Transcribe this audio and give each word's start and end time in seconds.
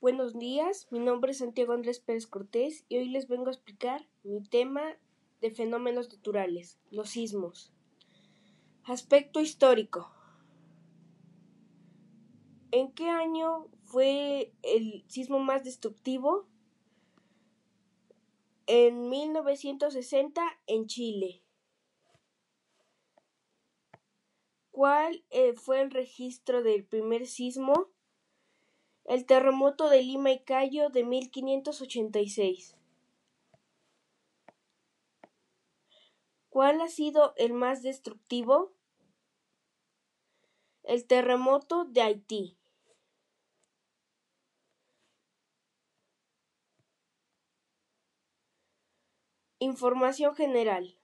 Buenos 0.00 0.38
días, 0.38 0.88
mi 0.90 0.98
nombre 0.98 1.32
es 1.32 1.38
Santiago 1.40 1.74
Andrés 1.74 2.00
Pérez 2.00 2.26
Cortés 2.26 2.86
y 2.88 2.96
hoy 2.96 3.10
les 3.10 3.28
vengo 3.28 3.48
a 3.48 3.52
explicar 3.52 4.08
mi 4.22 4.42
tema 4.42 4.96
de 5.42 5.50
fenómenos 5.50 6.10
naturales, 6.10 6.78
los 6.90 7.10
sismos. 7.10 7.70
Aspecto 8.84 9.42
histórico. 9.42 10.10
¿En 12.70 12.92
qué 12.92 13.10
año 13.10 13.66
fue 13.82 14.54
el 14.62 15.04
sismo 15.06 15.38
más 15.38 15.64
destructivo? 15.64 16.48
En 18.66 19.10
1960 19.10 20.42
en 20.66 20.86
Chile. 20.86 21.42
¿Cuál 24.70 25.26
eh, 25.28 25.52
fue 25.52 25.82
el 25.82 25.90
registro 25.90 26.62
del 26.62 26.86
primer 26.86 27.26
sismo? 27.26 27.90
El 29.10 29.26
terremoto 29.26 29.88
de 29.88 30.04
Lima 30.04 30.30
y 30.30 30.38
Cayo 30.38 30.88
de 30.88 31.02
1586. 31.02 32.76
¿Cuál 36.48 36.80
ha 36.80 36.86
sido 36.86 37.34
el 37.36 37.52
más 37.52 37.82
destructivo? 37.82 38.72
El 40.84 41.04
terremoto 41.08 41.86
de 41.86 42.02
Haití. 42.02 42.56
Información 49.58 50.36
general. 50.36 50.96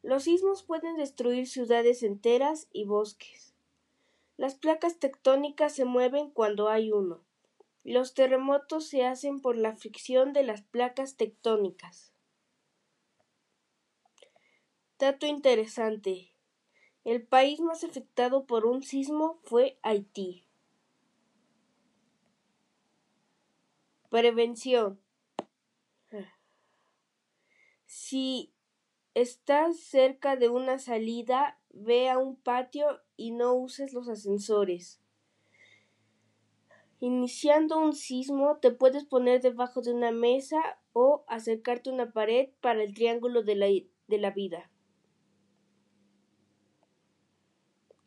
Los 0.00 0.22
sismos 0.22 0.62
pueden 0.62 0.96
destruir 0.96 1.46
ciudades 1.46 2.02
enteras 2.02 2.68
y 2.72 2.86
bosques. 2.86 3.47
Las 4.38 4.54
placas 4.54 5.00
tectónicas 5.00 5.74
se 5.74 5.84
mueven 5.84 6.30
cuando 6.30 6.68
hay 6.68 6.92
uno. 6.92 7.24
Los 7.82 8.14
terremotos 8.14 8.86
se 8.86 9.04
hacen 9.04 9.40
por 9.40 9.56
la 9.56 9.74
fricción 9.74 10.32
de 10.32 10.44
las 10.44 10.62
placas 10.62 11.16
tectónicas. 11.16 12.12
Dato 14.96 15.26
interesante. 15.26 16.32
El 17.02 17.26
país 17.26 17.58
más 17.58 17.82
afectado 17.82 18.46
por 18.46 18.64
un 18.64 18.84
sismo 18.84 19.40
fue 19.42 19.76
Haití. 19.82 20.46
Prevención. 24.08 25.00
Si 27.86 28.52
estás 29.14 29.80
cerca 29.80 30.36
de 30.36 30.48
una 30.48 30.78
salida, 30.78 31.57
ve 31.70 32.08
a 32.08 32.18
un 32.18 32.36
patio 32.36 33.00
y 33.16 33.30
no 33.30 33.54
uses 33.54 33.92
los 33.92 34.08
ascensores. 34.08 35.00
Iniciando 37.00 37.78
un 37.78 37.92
sismo, 37.92 38.58
te 38.58 38.72
puedes 38.72 39.04
poner 39.04 39.40
debajo 39.40 39.82
de 39.82 39.92
una 39.92 40.10
mesa 40.10 40.58
o 40.92 41.24
acercarte 41.28 41.90
a 41.90 41.92
una 41.92 42.12
pared 42.12 42.48
para 42.60 42.82
el 42.82 42.92
triángulo 42.92 43.42
de 43.42 43.54
la, 43.54 43.66
de 43.66 44.18
la 44.18 44.30
vida. 44.32 44.70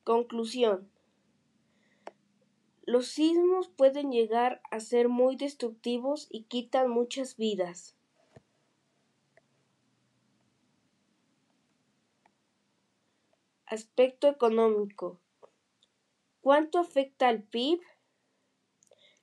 Conclusión. 0.03 0.91
Los 2.83 3.07
sismos 3.07 3.69
pueden 3.69 4.11
llegar 4.11 4.61
a 4.71 4.81
ser 4.81 5.07
muy 5.07 5.37
destructivos 5.37 6.27
y 6.29 6.43
quitan 6.43 6.89
muchas 6.89 7.37
vidas. 7.37 7.95
Aspecto 13.71 14.27
económico. 14.27 15.21
¿Cuánto 16.41 16.77
afecta 16.77 17.29
al 17.29 17.41
PIB? 17.41 17.79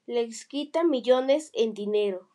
Les 0.07 0.47
quita 0.47 0.85
millones 0.85 1.51
en 1.53 1.75
dinero. 1.75 2.31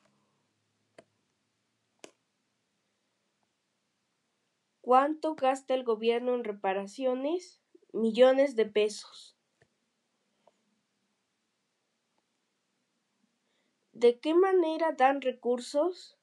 ¿Cuánto 4.82 5.34
gasta 5.34 5.74
el 5.74 5.84
gobierno 5.84 6.36
en 6.36 6.44
reparaciones? 6.44 7.60
Millones 7.94 8.56
de 8.56 8.68
pesos. 8.68 9.36
¿De 13.92 14.20
qué 14.20 14.36
manera 14.36 14.92
dan 14.92 15.20
recursos? 15.20 16.20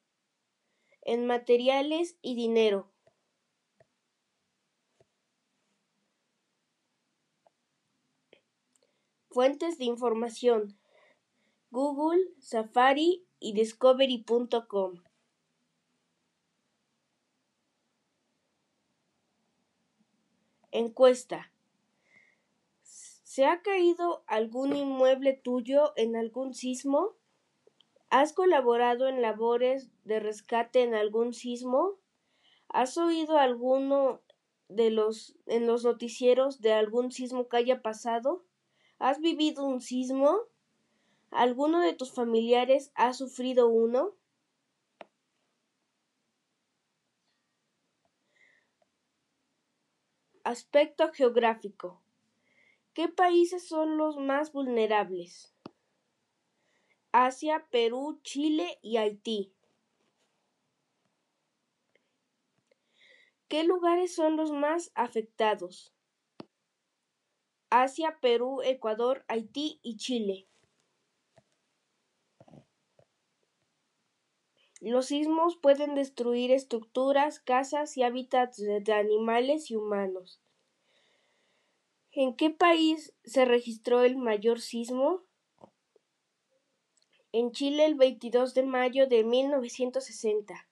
En 1.01 1.25
materiales 1.25 2.15
y 2.21 2.35
dinero. 2.35 2.89
Fuentes 9.41 9.79
de 9.79 9.85
información: 9.85 10.77
Google, 11.71 12.21
Safari 12.37 13.25
y 13.39 13.53
Discovery.com. 13.53 15.01
Encuesta. 20.69 21.51
¿Se 22.83 23.45
ha 23.45 23.63
caído 23.63 24.23
algún 24.27 24.75
inmueble 24.75 25.33
tuyo 25.33 25.93
en 25.95 26.15
algún 26.15 26.53
sismo? 26.53 27.15
¿Has 28.11 28.33
colaborado 28.33 29.07
en 29.07 29.23
labores 29.23 29.89
de 30.03 30.19
rescate 30.19 30.83
en 30.83 30.93
algún 30.93 31.33
sismo? 31.33 31.97
¿Has 32.67 32.95
oído 32.95 33.39
alguno 33.39 34.21
de 34.67 34.91
los 34.91 35.35
en 35.47 35.65
los 35.65 35.83
noticieros 35.83 36.61
de 36.61 36.73
algún 36.73 37.11
sismo 37.11 37.49
que 37.49 37.57
haya 37.57 37.81
pasado? 37.81 38.45
¿Has 39.01 39.19
vivido 39.19 39.65
un 39.65 39.81
sismo? 39.81 40.41
¿Alguno 41.31 41.79
de 41.79 41.93
tus 41.93 42.11
familiares 42.11 42.91
ha 42.93 43.13
sufrido 43.13 43.67
uno? 43.67 44.13
Aspecto 50.43 51.11
geográfico. 51.11 51.99
¿Qué 52.93 53.07
países 53.07 53.67
son 53.67 53.97
los 53.97 54.17
más 54.17 54.51
vulnerables? 54.51 55.51
Asia, 57.11 57.65
Perú, 57.71 58.19
Chile 58.21 58.77
y 58.83 58.97
Haití. 58.97 59.51
¿Qué 63.47 63.63
lugares 63.63 64.13
son 64.13 64.37
los 64.37 64.51
más 64.51 64.91
afectados? 64.93 65.91
Asia, 67.71 68.19
Perú, 68.21 68.61
Ecuador, 68.63 69.23
Haití 69.29 69.79
y 69.81 69.95
Chile. 69.95 70.45
Los 74.81 75.05
sismos 75.05 75.55
pueden 75.55 75.95
destruir 75.95 76.51
estructuras, 76.51 77.39
casas 77.39 77.95
y 77.95 78.03
hábitats 78.03 78.57
de 78.57 78.93
animales 78.93 79.71
y 79.71 79.77
humanos. 79.77 80.41
¿En 82.11 82.35
qué 82.35 82.49
país 82.49 83.13
se 83.23 83.45
registró 83.45 84.01
el 84.01 84.17
mayor 84.17 84.59
sismo? 84.59 85.23
En 87.31 87.53
Chile 87.53 87.85
el 87.85 87.95
22 87.95 88.53
de 88.53 88.63
mayo 88.63 89.07
de 89.07 89.23
1960. 89.23 90.67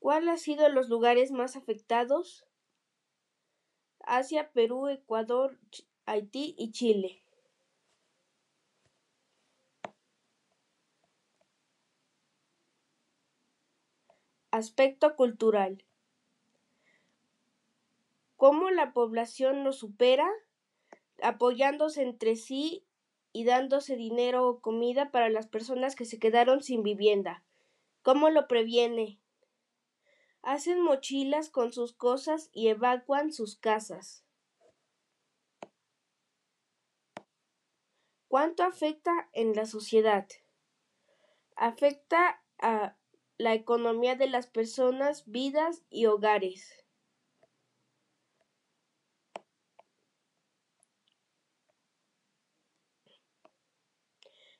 ¿Cuál 0.00 0.28
ha 0.28 0.38
sido 0.38 0.68
los 0.70 0.88
lugares 0.88 1.30
más 1.30 1.54
afectados? 1.54 2.47
Asia, 4.08 4.50
Perú, 4.52 4.88
Ecuador, 4.88 5.58
Haití 6.06 6.54
y 6.58 6.72
Chile. 6.72 7.22
Aspecto 14.50 15.14
cultural. 15.14 15.84
¿Cómo 18.36 18.70
la 18.70 18.92
población 18.94 19.62
lo 19.62 19.72
supera? 19.72 20.26
Apoyándose 21.22 22.02
entre 22.02 22.34
sí 22.36 22.84
y 23.32 23.44
dándose 23.44 23.96
dinero 23.96 24.48
o 24.48 24.60
comida 24.60 25.10
para 25.10 25.28
las 25.28 25.46
personas 25.46 25.96
que 25.96 26.06
se 26.06 26.18
quedaron 26.18 26.62
sin 26.62 26.82
vivienda. 26.82 27.44
¿Cómo 28.02 28.30
lo 28.30 28.48
previene? 28.48 29.18
Hacen 30.48 30.80
mochilas 30.80 31.50
con 31.50 31.74
sus 31.74 31.92
cosas 31.92 32.48
y 32.54 32.68
evacúan 32.68 33.34
sus 33.34 33.56
casas. 33.56 34.24
¿Cuánto 38.28 38.62
afecta 38.62 39.28
en 39.34 39.54
la 39.54 39.66
sociedad? 39.66 40.26
Afecta 41.54 42.42
a 42.58 42.96
la 43.36 43.52
economía 43.52 44.14
de 44.14 44.26
las 44.26 44.46
personas, 44.46 45.24
vidas 45.26 45.82
y 45.90 46.06
hogares. 46.06 46.82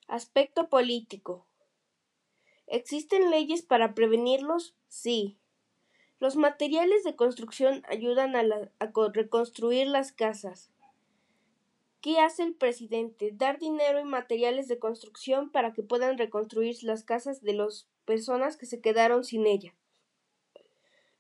Aspecto 0.07 0.69
político. 0.69 1.47
¿Existen 2.67 3.31
leyes 3.31 3.63
para 3.63 3.95
prevenirlos? 3.95 4.77
Sí. 4.87 5.39
Los 6.21 6.35
materiales 6.35 7.05
de 7.05 7.15
construcción 7.15 7.85
ayudan 7.89 8.35
a, 8.35 8.43
reconstruir 9.13 9.87
las 9.87 10.11
casas. 10.11 10.71
¿Qué 12.01 12.19
hace 12.19 12.43
el 12.43 12.55
presidente? 12.55 13.31
Dar 13.33 13.59
dinero 13.59 14.01
y 14.01 14.05
materiales 14.05 14.67
de 14.67 14.79
construcción 14.79 15.51
para 15.51 15.73
que 15.73 15.83
puedan 15.83 16.19
reconstruir 16.19 16.77
las 16.83 17.05
casas 17.05 17.43
de 17.43 17.55
las 17.55 17.89
personas 18.05 18.57
que 18.57 18.67
se 18.67 18.81
quedaron 18.81 19.23
sin 19.23 19.47
ella. 19.47 19.75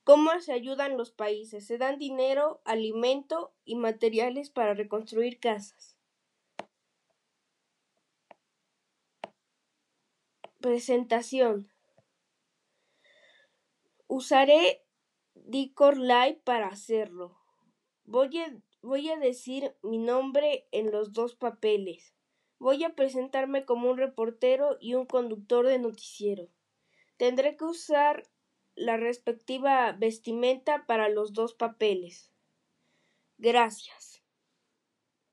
¿Cómo 0.02 0.30
se 0.40 0.52
ayudan 0.52 0.96
los 0.96 1.12
países? 1.12 1.66
Se 1.66 1.78
dan 1.78 1.98
dinero, 1.98 2.60
alimento 2.64 3.52
y 3.64 3.76
materiales 3.76 4.50
para 4.50 4.74
reconstruir 4.74 5.38
casas. 5.38 5.96
Presentación. 10.60 11.70
Usaré 14.08 14.82
Discord 15.46 15.98
Live 15.98 16.40
para 16.44 16.68
hacerlo. 16.68 17.36
Voy 18.04 18.38
a 18.38 18.52
Voy 18.80 19.08
a 19.10 19.16
decir 19.16 19.74
mi 19.82 19.98
nombre 19.98 20.68
en 20.70 20.92
los 20.92 21.12
dos 21.12 21.34
papeles. 21.34 22.14
Voy 22.60 22.84
a 22.84 22.94
presentarme 22.94 23.64
como 23.64 23.90
un 23.90 23.98
reportero 23.98 24.76
y 24.80 24.94
un 24.94 25.04
conductor 25.04 25.66
de 25.66 25.80
noticiero. 25.80 26.48
Tendré 27.16 27.56
que 27.56 27.64
usar 27.64 28.22
la 28.76 28.96
respectiva 28.96 29.92
vestimenta 29.92 30.86
para 30.86 31.08
los 31.08 31.32
dos 31.32 31.54
papeles. 31.54 32.30
Gracias. 33.36 34.17